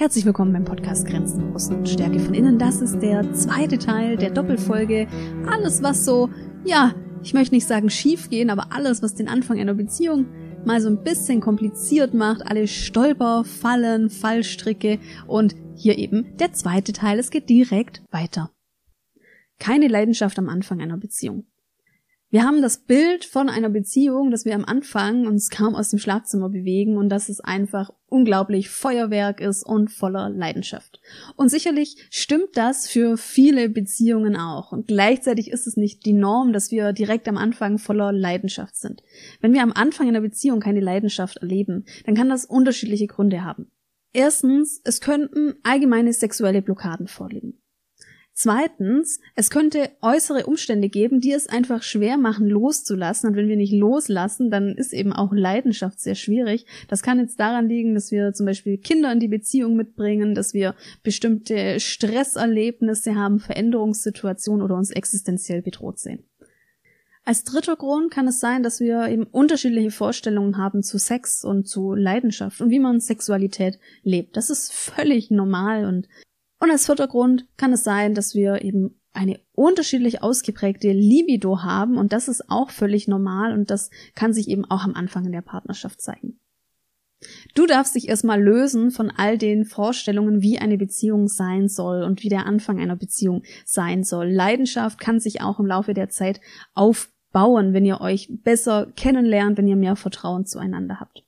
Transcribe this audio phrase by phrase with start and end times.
[0.00, 2.58] Herzlich willkommen beim Podcast Grenzen Außen und Stärke von Innen.
[2.58, 5.06] Das ist der zweite Teil der Doppelfolge.
[5.46, 6.30] Alles, was so,
[6.64, 10.24] ja, ich möchte nicht sagen schief gehen, aber alles, was den Anfang einer Beziehung
[10.64, 16.94] mal so ein bisschen kompliziert macht, alle Stolper, Fallen, Fallstricke und hier eben der zweite
[16.94, 17.18] Teil.
[17.18, 18.50] Es geht direkt weiter.
[19.58, 21.44] Keine Leidenschaft am Anfang einer Beziehung.
[22.32, 25.98] Wir haben das Bild von einer Beziehung, dass wir am Anfang uns kaum aus dem
[25.98, 31.00] Schlafzimmer bewegen und dass es einfach unglaublich Feuerwerk ist und voller Leidenschaft.
[31.34, 34.70] Und sicherlich stimmt das für viele Beziehungen auch.
[34.70, 39.02] Und gleichzeitig ist es nicht die Norm, dass wir direkt am Anfang voller Leidenschaft sind.
[39.40, 43.72] Wenn wir am Anfang einer Beziehung keine Leidenschaft erleben, dann kann das unterschiedliche Gründe haben.
[44.12, 47.59] Erstens, es könnten allgemeine sexuelle Blockaden vorliegen.
[48.32, 53.28] Zweitens, es könnte äußere Umstände geben, die es einfach schwer machen, loszulassen.
[53.28, 56.64] Und wenn wir nicht loslassen, dann ist eben auch Leidenschaft sehr schwierig.
[56.88, 60.54] Das kann jetzt daran liegen, dass wir zum Beispiel Kinder in die Beziehung mitbringen, dass
[60.54, 66.24] wir bestimmte Stresserlebnisse haben, Veränderungssituationen oder uns existenziell bedroht sehen.
[67.24, 71.68] Als dritter Grund kann es sein, dass wir eben unterschiedliche Vorstellungen haben zu Sex und
[71.68, 74.36] zu Leidenschaft und wie man Sexualität lebt.
[74.36, 76.08] Das ist völlig normal und
[76.60, 81.96] und als vierter Grund kann es sein, dass wir eben eine unterschiedlich ausgeprägte Libido haben
[81.96, 85.32] und das ist auch völlig normal und das kann sich eben auch am Anfang in
[85.32, 86.38] der Partnerschaft zeigen.
[87.54, 92.22] Du darfst dich erstmal lösen von all den Vorstellungen, wie eine Beziehung sein soll und
[92.22, 94.30] wie der Anfang einer Beziehung sein soll.
[94.30, 96.40] Leidenschaft kann sich auch im Laufe der Zeit
[96.72, 101.24] aufbauen, wenn ihr euch besser kennenlernt, wenn ihr mehr Vertrauen zueinander habt.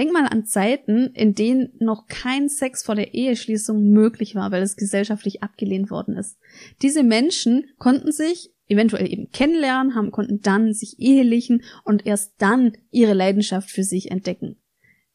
[0.00, 4.62] Denk mal an Zeiten, in denen noch kein Sex vor der Eheschließung möglich war, weil
[4.62, 6.38] es gesellschaftlich abgelehnt worden ist.
[6.80, 12.78] Diese Menschen konnten sich eventuell eben kennenlernen, haben, konnten dann sich ehelichen und erst dann
[12.90, 14.56] ihre Leidenschaft für sich entdecken.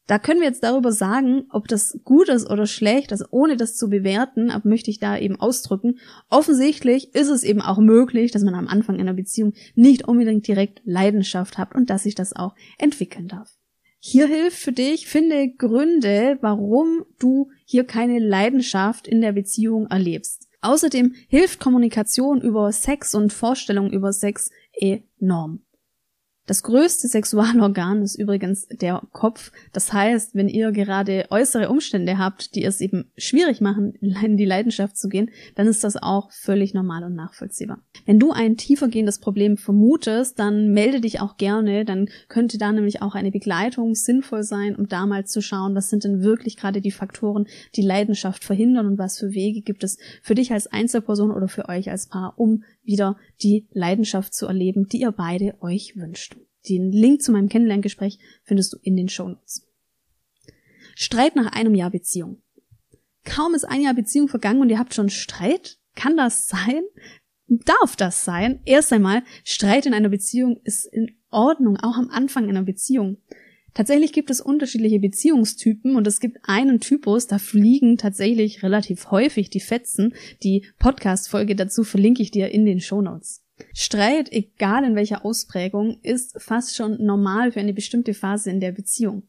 [0.06, 3.74] Da können wir jetzt darüber sagen, ob das gut ist oder schlecht, also ohne das
[3.74, 5.98] zu bewerten, aber möchte ich da eben ausdrücken.
[6.30, 10.80] Offensichtlich ist es eben auch möglich, dass man am Anfang einer Beziehung nicht unbedingt direkt
[10.84, 13.58] Leidenschaft hat und dass sich das auch entwickeln darf.
[14.08, 20.46] Hier hilft für dich, finde Gründe, warum du hier keine Leidenschaft in der Beziehung erlebst.
[20.60, 25.64] Außerdem hilft Kommunikation über Sex und Vorstellungen über Sex enorm.
[26.46, 29.50] Das größte Sexualorgan ist übrigens der Kopf.
[29.72, 34.44] Das heißt, wenn ihr gerade äußere Umstände habt, die es eben schwierig machen, in die
[34.44, 37.80] Leidenschaft zu gehen, dann ist das auch völlig normal und nachvollziehbar.
[38.04, 41.84] Wenn du ein tiefergehendes Problem vermutest, dann melde dich auch gerne.
[41.84, 45.90] Dann könnte da nämlich auch eine Begleitung sinnvoll sein, um da mal zu schauen, was
[45.90, 49.98] sind denn wirklich gerade die Faktoren, die Leidenschaft verhindern und was für Wege gibt es
[50.22, 54.88] für dich als Einzelperson oder für euch als Paar, um wieder die Leidenschaft zu erleben,
[54.88, 56.36] die ihr beide euch wünscht.
[56.68, 59.66] Den Link zu meinem Kennenlerngespräch findest du in den Shownotes.
[60.94, 62.42] Streit nach einem Jahr Beziehung.
[63.24, 65.78] Kaum ist ein Jahr Beziehung vergangen und ihr habt schon Streit?
[65.94, 66.82] Kann das sein?
[67.48, 68.60] Darf das sein?
[68.64, 73.18] Erst einmal, Streit in einer Beziehung ist in Ordnung, auch am Anfang einer Beziehung.
[73.76, 79.50] Tatsächlich gibt es unterschiedliche Beziehungstypen und es gibt einen Typus, da fliegen tatsächlich relativ häufig
[79.50, 80.14] die Fetzen.
[80.42, 83.44] Die Podcast-Folge dazu verlinke ich dir in den Shownotes.
[83.74, 88.72] Streit, egal in welcher Ausprägung, ist fast schon normal für eine bestimmte Phase in der
[88.72, 89.24] Beziehung.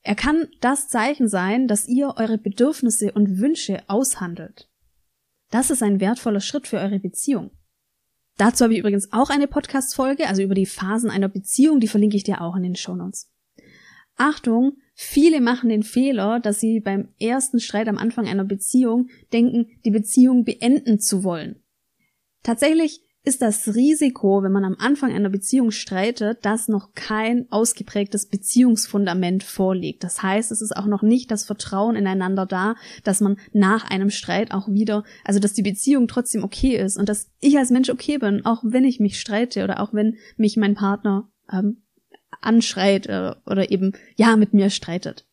[0.00, 4.70] Er kann das Zeichen sein, dass ihr eure Bedürfnisse und Wünsche aushandelt.
[5.50, 7.50] Das ist ein wertvoller Schritt für eure Beziehung.
[8.38, 12.16] Dazu habe ich übrigens auch eine Podcast-Folge, also über die Phasen einer Beziehung, die verlinke
[12.16, 13.30] ich dir auch in den Shownotes.
[14.18, 19.66] Achtung, viele machen den Fehler, dass sie beim ersten Streit am Anfang einer Beziehung denken,
[19.84, 21.62] die Beziehung beenden zu wollen.
[22.42, 28.26] Tatsächlich ist das Risiko, wenn man am Anfang einer Beziehung streitet, dass noch kein ausgeprägtes
[28.26, 30.02] Beziehungsfundament vorliegt.
[30.02, 32.74] Das heißt, es ist auch noch nicht das Vertrauen ineinander da,
[33.04, 37.08] dass man nach einem Streit auch wieder, also dass die Beziehung trotzdem okay ist und
[37.08, 40.56] dass ich als Mensch okay bin, auch wenn ich mich streite oder auch wenn mich
[40.56, 41.82] mein Partner ähm,
[42.40, 45.26] anschreit äh, oder eben ja mit mir streitet.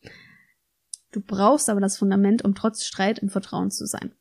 [1.12, 4.12] Du brauchst aber das Fundament, um trotz Streit im Vertrauen zu sein.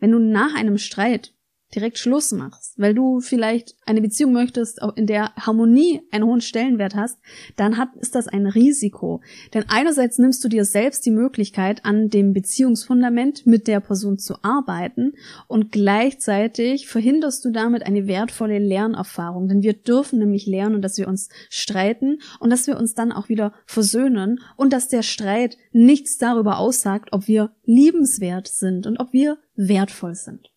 [0.00, 1.32] Wenn du nach einem Streit
[1.74, 6.94] direkt Schluss machst, weil du vielleicht eine Beziehung möchtest, in der Harmonie einen hohen Stellenwert
[6.94, 7.18] hast,
[7.56, 9.20] dann hat, ist das ein Risiko.
[9.52, 14.36] Denn einerseits nimmst du dir selbst die Möglichkeit, an dem Beziehungsfundament mit der Person zu
[14.42, 15.12] arbeiten
[15.48, 19.48] und gleichzeitig verhinderst du damit eine wertvolle Lernerfahrung.
[19.48, 23.28] Denn wir dürfen nämlich lernen, dass wir uns streiten und dass wir uns dann auch
[23.28, 29.12] wieder versöhnen und dass der Streit nichts darüber aussagt, ob wir liebenswert sind und ob
[29.12, 30.53] wir wertvoll sind.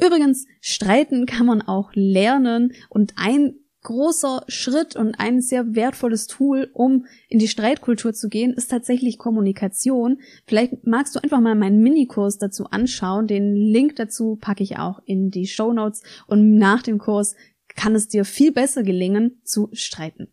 [0.00, 6.70] Übrigens, streiten kann man auch lernen und ein großer Schritt und ein sehr wertvolles Tool,
[6.72, 10.20] um in die Streitkultur zu gehen, ist tatsächlich Kommunikation.
[10.46, 13.26] Vielleicht magst du einfach mal meinen Minikurs dazu anschauen.
[13.26, 17.34] Den Link dazu packe ich auch in die Show Notes und nach dem Kurs
[17.68, 20.32] kann es dir viel besser gelingen zu streiten.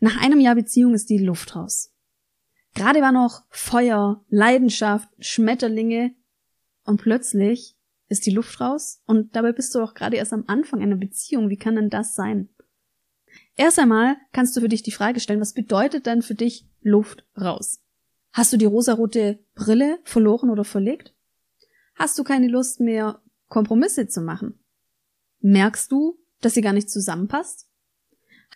[0.00, 1.92] Nach einem Jahr Beziehung ist die Luft raus.
[2.74, 6.14] Gerade war noch Feuer, Leidenschaft, Schmetterlinge
[6.84, 7.76] und plötzlich
[8.12, 11.48] ist die Luft raus und dabei bist du auch gerade erst am Anfang einer Beziehung.
[11.50, 12.48] Wie kann denn das sein?
[13.56, 17.24] Erst einmal kannst du für dich die Frage stellen, was bedeutet denn für dich Luft
[17.40, 17.80] raus?
[18.32, 21.14] Hast du die rosarote Brille verloren oder verlegt?
[21.94, 24.58] Hast du keine Lust mehr, Kompromisse zu machen?
[25.40, 27.68] Merkst du, dass sie gar nicht zusammenpasst?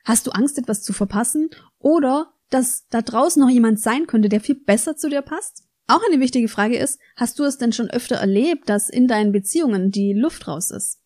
[0.04, 1.50] Hast du Angst, etwas zu verpassen?
[1.78, 5.65] Oder dass da draußen noch jemand sein könnte, der viel besser zu dir passt?
[5.88, 9.32] Auch eine wichtige Frage ist, hast du es denn schon öfter erlebt, dass in deinen
[9.32, 11.00] Beziehungen die Luft raus ist?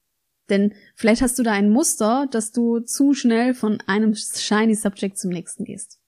[0.49, 5.19] Denn vielleicht hast du da ein Muster, dass du zu schnell von einem shiny Subject
[5.19, 5.99] zum nächsten gehst.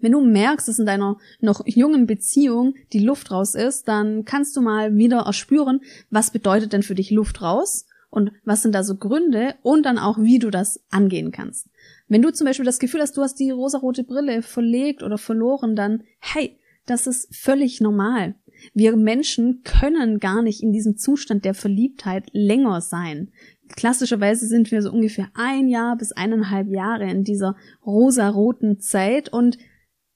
[0.00, 4.56] Wenn du merkst, dass in deiner noch jungen Beziehung die Luft raus ist, dann kannst
[4.56, 5.80] du mal wieder erspüren,
[6.10, 9.98] was bedeutet denn für dich Luft raus und was sind da so Gründe und dann
[9.98, 11.68] auch, wie du das angehen kannst.
[12.08, 15.76] Wenn du zum Beispiel das Gefühl hast, du hast die rosarote Brille verlegt oder verloren,
[15.76, 18.34] dann hey, das ist völlig normal.
[18.72, 23.30] Wir Menschen können gar nicht in diesem Zustand der Verliebtheit länger sein.
[23.68, 29.58] Klassischerweise sind wir so ungefähr ein Jahr bis eineinhalb Jahre in dieser rosaroten Zeit und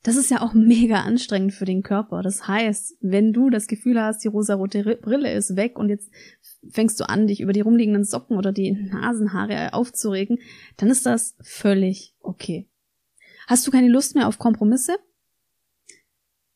[0.03, 2.23] das ist ja auch mega anstrengend für den Körper.
[2.23, 6.11] Das heißt, wenn du das Gefühl hast, die rosarote Brille ist weg und jetzt
[6.71, 10.39] fängst du an, dich über die rumliegenden Socken oder die Nasenhaare aufzuregen,
[10.77, 12.69] dann ist das völlig okay.
[13.47, 14.97] Hast du keine Lust mehr auf Kompromisse?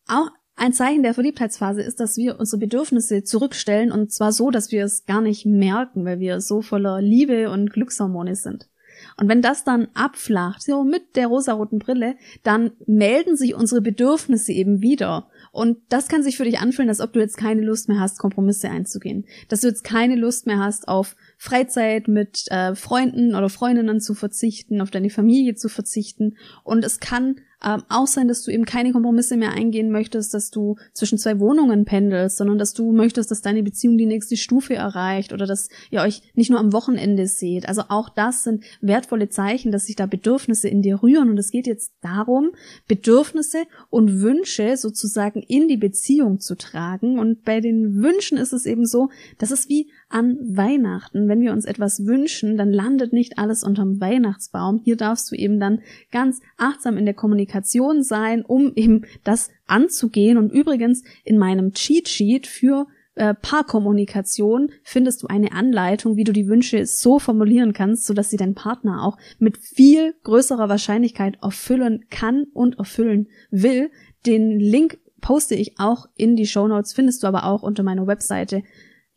[0.07, 4.71] Auch ein Zeichen der Verliebtheitsphase ist, dass wir unsere Bedürfnisse zurückstellen und zwar so, dass
[4.71, 8.69] wir es gar nicht merken, weil wir so voller Liebe und Glückshormone sind.
[9.17, 14.53] Und wenn das dann abflacht, so mit der rosaroten Brille, dann melden sich unsere Bedürfnisse
[14.53, 15.29] eben wieder.
[15.51, 18.19] Und das kann sich für dich anfühlen, als ob du jetzt keine Lust mehr hast,
[18.19, 19.27] Kompromisse einzugehen.
[19.49, 24.15] Dass du jetzt keine Lust mehr hast, auf Freizeit mit äh, Freunden oder Freundinnen zu
[24.15, 26.37] verzichten, auf deine Familie zu verzichten.
[26.65, 30.51] Und es kann ähm, auch sein, dass du eben keine Kompromisse mehr eingehen möchtest, dass
[30.51, 34.75] du zwischen zwei Wohnungen pendelst, sondern dass du möchtest, dass deine Beziehung die nächste Stufe
[34.75, 37.69] erreicht oder dass ihr euch nicht nur am Wochenende seht.
[37.69, 41.31] Also auch das sind wertvolle Zeichen, dass sich da Bedürfnisse in dir rühren.
[41.31, 42.51] Und es geht jetzt darum,
[42.89, 47.19] Bedürfnisse und Wünsche sozusagen in die Beziehung zu tragen.
[47.19, 51.53] Und bei den Wünschen ist es eben so, dass es wie an Weihnachten, wenn wir
[51.53, 54.81] uns etwas wünschen, dann landet nicht alles unterm Weihnachtsbaum.
[54.85, 55.81] Hier darfst du eben dann
[56.11, 60.39] ganz achtsam in der Kommunikation Kommunikation sein, um eben das anzugehen.
[60.39, 66.33] Und übrigens in meinem Cheat Sheet für äh, Paarkommunikation findest du eine Anleitung, wie du
[66.33, 72.07] die Wünsche so formulieren kannst, sodass sie dein Partner auch mit viel größerer Wahrscheinlichkeit erfüllen
[72.11, 73.91] kann und erfüllen will.
[74.25, 78.07] Den Link poste ich auch in die Show Notes, findest du aber auch unter meiner
[78.07, 78.63] Webseite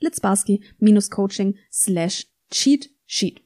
[0.02, 3.42] litzbarski-coaching slash cheat sheet.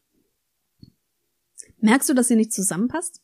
[1.79, 3.21] Merkst du, dass sie nicht zusammenpasst?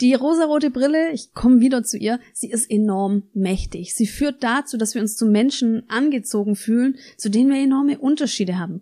[0.00, 3.94] Die rosarote Brille, ich komme wieder zu ihr, sie ist enorm mächtig.
[3.94, 8.58] Sie führt dazu, dass wir uns zu Menschen angezogen fühlen, zu denen wir enorme Unterschiede
[8.58, 8.80] haben.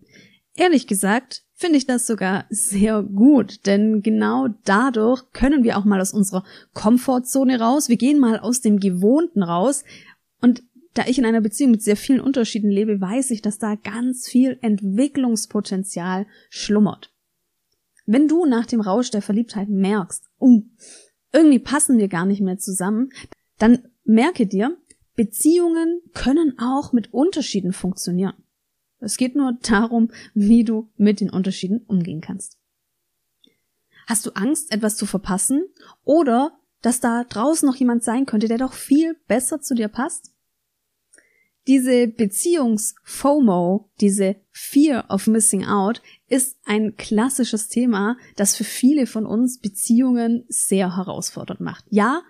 [0.55, 6.01] Ehrlich gesagt finde ich das sogar sehr gut, denn genau dadurch können wir auch mal
[6.01, 7.89] aus unserer Komfortzone raus.
[7.89, 9.83] Wir gehen mal aus dem Gewohnten raus.
[10.41, 10.63] Und
[10.95, 14.29] da ich in einer Beziehung mit sehr vielen Unterschieden lebe, weiß ich, dass da ganz
[14.29, 17.13] viel Entwicklungspotenzial schlummert.
[18.07, 20.63] Wenn du nach dem Rausch der Verliebtheit merkst, oh,
[21.33, 23.11] irgendwie passen wir gar nicht mehr zusammen,
[23.59, 24.77] dann merke dir,
[25.15, 28.35] Beziehungen können auch mit Unterschieden funktionieren.
[29.01, 32.57] Es geht nur darum, wie du mit den Unterschieden umgehen kannst.
[34.07, 35.65] Hast du Angst, etwas zu verpassen
[36.05, 40.33] oder dass da draußen noch jemand sein könnte, der doch viel besser zu dir passt?
[41.69, 49.27] Diese Beziehungs-FOMO, diese Fear of Missing Out, ist ein klassisches Thema, das für viele von
[49.27, 51.85] uns Beziehungen sehr herausfordernd macht.
[51.91, 52.23] Ja,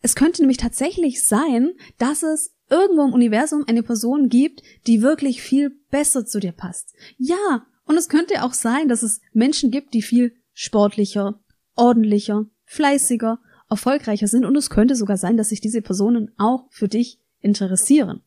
[0.00, 5.42] es könnte nämlich tatsächlich sein, dass es irgendwo im Universum eine Person gibt, die wirklich
[5.42, 6.92] viel besser zu dir passt.
[7.18, 11.40] Ja, und es könnte auch sein, dass es Menschen gibt, die viel sportlicher,
[11.76, 13.38] ordentlicher, fleißiger,
[13.70, 18.22] erfolgreicher sind und es könnte sogar sein, dass sich diese Personen auch für dich interessieren.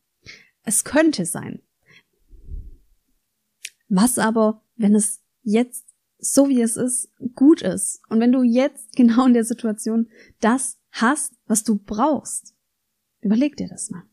[0.65, 1.61] Es könnte sein.
[3.87, 5.85] Was aber, wenn es jetzt
[6.17, 10.79] so wie es ist, gut ist und wenn du jetzt genau in der Situation das
[10.91, 12.55] hast, was du brauchst?
[13.21, 14.03] Überleg dir das mal.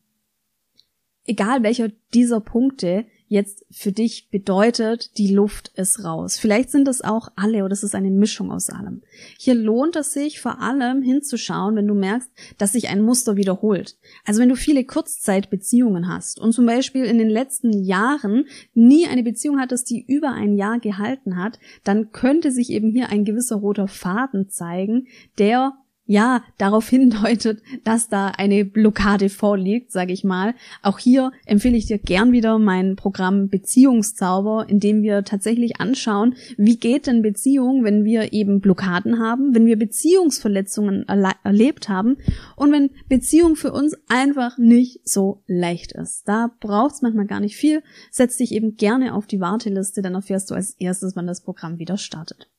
[1.24, 6.38] Egal welcher dieser Punkte jetzt für dich bedeutet, die Luft ist raus.
[6.38, 9.00] Vielleicht sind es auch alle oder es ist eine Mischung aus allem.
[9.38, 13.96] Hier lohnt es sich vor allem hinzuschauen, wenn du merkst, dass sich ein Muster wiederholt.
[14.26, 19.22] Also wenn du viele Kurzzeitbeziehungen hast und zum Beispiel in den letzten Jahren nie eine
[19.22, 23.56] Beziehung hattest, die über ein Jahr gehalten hat, dann könnte sich eben hier ein gewisser
[23.56, 25.06] roter Faden zeigen,
[25.38, 25.72] der
[26.06, 30.54] ja darauf hindeutet, dass da eine Blockade vorliegt, sage ich mal.
[30.82, 36.34] Auch hier empfehle ich dir gern wieder mein Programm Beziehungszauber, in dem wir tatsächlich anschauen,
[36.56, 42.18] wie geht denn Beziehung, wenn wir eben Blockaden haben, wenn wir Beziehungsverletzungen erle erlebt haben
[42.56, 46.28] und wenn Beziehung für uns einfach nicht so leicht ist.
[46.28, 47.82] Da braucht es manchmal gar nicht viel.
[48.10, 51.78] Setz dich eben gerne auf die Warteliste, dann erfährst du als erstes, wann das Programm
[51.78, 52.50] wieder startet.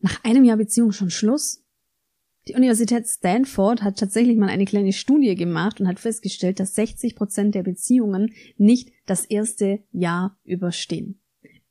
[0.00, 1.61] Nach einem Jahr Beziehung schon Schluss?
[2.48, 7.14] Die Universität Stanford hat tatsächlich mal eine kleine Studie gemacht und hat festgestellt, dass 60
[7.14, 11.20] Prozent der Beziehungen nicht das erste Jahr überstehen.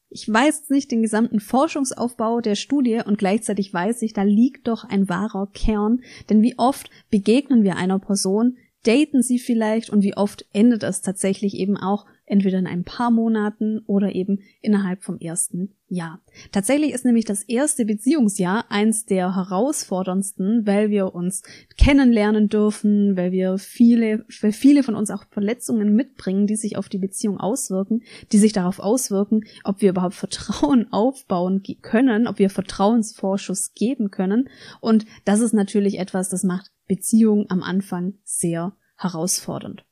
[0.10, 4.84] Ich weiß nicht den gesamten Forschungsaufbau der Studie und gleichzeitig weiß ich, da liegt doch
[4.84, 10.16] ein wahrer Kern, denn wie oft begegnen wir einer Person, daten sie vielleicht und wie
[10.18, 15.18] oft endet es tatsächlich eben auch entweder in ein paar Monaten oder eben innerhalb vom
[15.18, 16.22] ersten Jahr.
[16.52, 21.44] Tatsächlich ist nämlich das erste Beziehungsjahr eins der herausforderndsten, weil wir uns
[21.78, 26.88] kennenlernen dürfen, weil wir viele, weil viele von uns auch Verletzungen mitbringen, die sich auf
[26.88, 32.50] die Beziehung auswirken, die sich darauf auswirken, ob wir überhaupt Vertrauen aufbauen können, ob wir
[32.50, 34.50] Vertrauensvorschuss geben können.
[34.80, 39.84] Und das ist natürlich etwas, das macht Beziehungen am Anfang sehr herausfordernd.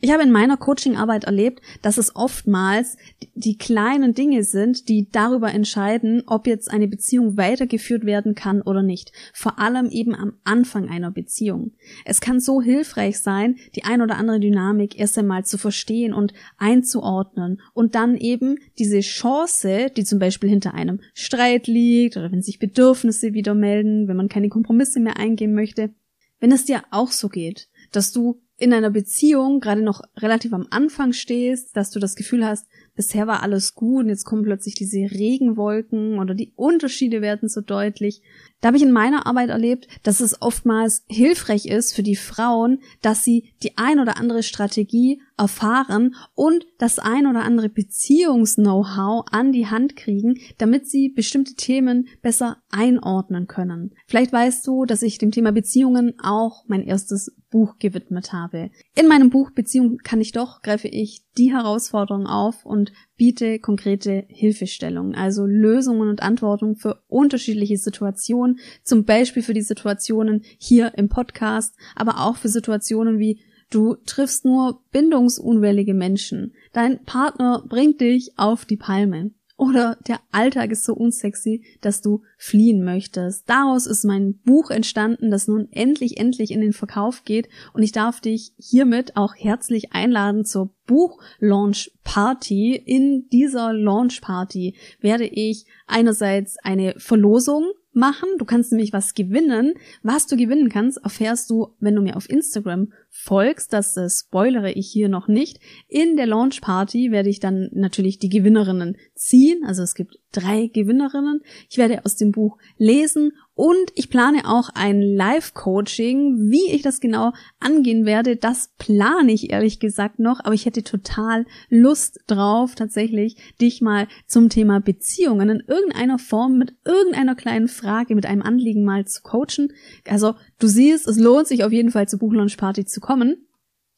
[0.00, 2.96] Ich habe in meiner Coachingarbeit erlebt, dass es oftmals
[3.34, 8.82] die kleinen Dinge sind, die darüber entscheiden, ob jetzt eine Beziehung weitergeführt werden kann oder
[8.82, 9.10] nicht.
[9.34, 11.72] Vor allem eben am Anfang einer Beziehung.
[12.04, 16.32] Es kann so hilfreich sein, die ein oder andere Dynamik erst einmal zu verstehen und
[16.58, 22.42] einzuordnen und dann eben diese Chance, die zum Beispiel hinter einem Streit liegt oder wenn
[22.42, 25.90] sich Bedürfnisse wieder melden, wenn man keine Kompromisse mehr eingehen möchte,
[26.38, 30.66] wenn es dir auch so geht, dass du in einer Beziehung gerade noch relativ am
[30.70, 32.66] Anfang stehst, dass du das Gefühl hast,
[32.98, 37.60] bisher war alles gut und jetzt kommen plötzlich diese Regenwolken oder die Unterschiede werden so
[37.60, 38.22] deutlich.
[38.60, 42.80] Da habe ich in meiner Arbeit erlebt, dass es oftmals hilfreich ist für die Frauen,
[43.00, 49.52] dass sie die ein oder andere Strategie erfahren und das ein oder andere Beziehungs-Know-how an
[49.52, 53.94] die Hand kriegen, damit sie bestimmte Themen besser einordnen können.
[54.08, 58.70] Vielleicht weißt du, dass ich dem Thema Beziehungen auch mein erstes Buch gewidmet habe.
[58.96, 64.24] In meinem Buch Beziehung kann ich doch greife ich die Herausforderung auf und biete konkrete
[64.28, 71.08] Hilfestellungen, also Lösungen und Antworten für unterschiedliche Situationen, zum Beispiel für die Situationen hier im
[71.08, 73.40] Podcast, aber auch für Situationen wie
[73.70, 76.54] Du triffst nur bindungsunwillige Menschen.
[76.72, 79.32] Dein Partner bringt dich auf die Palme.
[79.58, 83.50] Oder der Alltag ist so unsexy, dass du fliehen möchtest.
[83.50, 87.48] Daraus ist mein Buch entstanden, das nun endlich, endlich in den Verkauf geht.
[87.72, 92.76] Und ich darf dich hiermit auch herzlich einladen zur Buch-Launch Party.
[92.76, 98.28] In dieser Launch Party werde ich einerseits eine Verlosung machen.
[98.38, 99.74] Du kannst nämlich was gewinnen.
[100.02, 103.72] Was du gewinnen kannst, erfährst du, wenn du mir auf Instagram folgst.
[103.72, 105.58] Das äh, spoilere ich hier noch nicht.
[105.88, 109.64] In der Launch Party werde ich dann natürlich die Gewinnerinnen ziehen.
[109.64, 111.40] Also es gibt drei Gewinnerinnen.
[111.68, 116.50] Ich werde aus dem Buch lesen und ich plane auch ein Live-Coaching.
[116.50, 120.82] Wie ich das genau angehen werde, das plane ich ehrlich gesagt noch, aber ich hätte
[120.82, 127.68] total Lust drauf, tatsächlich dich mal zum Thema Beziehungen in irgendeiner Form mit irgendeiner kleinen
[127.68, 129.72] Frage, mit einem Anliegen mal zu coachen.
[130.06, 133.44] Also du siehst, es lohnt sich auf jeden Fall zur Buchlaunch Party zu kommen.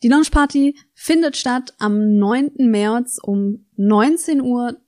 [0.03, 2.51] Die Launch Party findet statt am 9.
[2.59, 4.79] März um 19.30 Uhr.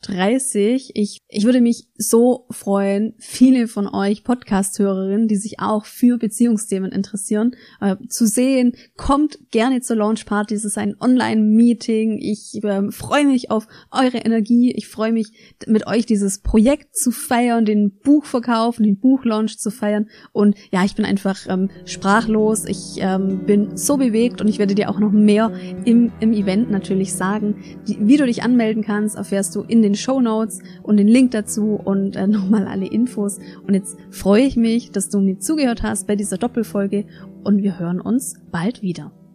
[0.93, 6.93] Ich, ich würde mich so freuen, viele von euch Podcast-Hörerinnen, die sich auch für Beziehungsthemen
[6.93, 8.75] interessieren, äh, zu sehen.
[8.99, 10.55] Kommt gerne zur Launch Party.
[10.55, 12.19] Es ist ein Online-Meeting.
[12.21, 14.73] Ich äh, freue mich auf eure Energie.
[14.73, 20.11] Ich freue mich, mit euch dieses Projekt zu feiern, den Buchverkauf den Buchlaunch zu feiern.
[20.33, 22.67] Und ja, ich bin einfach ähm, sprachlos.
[22.67, 25.51] Ich ähm, bin so bewegt und ich werde dir auch noch mehr
[25.87, 27.57] im, im Event natürlich sagen,
[27.87, 31.33] die, wie du dich anmelden kannst, erfährst du in den Show Notes und den Link
[31.33, 33.39] dazu und äh, nochmal alle Infos.
[33.67, 37.05] Und jetzt freue ich mich, dass du mir zugehört hast bei dieser Doppelfolge
[37.45, 39.13] und wir hören uns bald wieder.